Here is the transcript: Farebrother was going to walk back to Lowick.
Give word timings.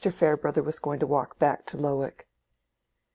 Farebrother 0.03 0.63
was 0.63 0.79
going 0.79 0.99
to 0.99 1.05
walk 1.05 1.37
back 1.37 1.67
to 1.67 1.77
Lowick. 1.77 2.27